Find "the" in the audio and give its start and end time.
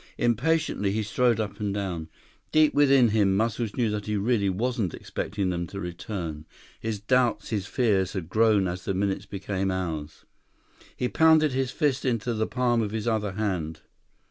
8.85-8.95, 12.33-12.47